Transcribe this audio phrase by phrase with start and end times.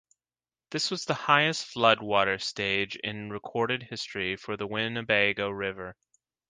[0.71, 5.95] This was the highest flood water stage in recorded history for the Winnebago River.